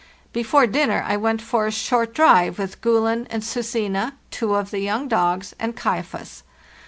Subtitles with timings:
[0.33, 4.79] Before dinner I went for a short drive with 'Gulen' and 'Susine' (two of the
[4.79, 6.41] young dogs) and' Kaifas.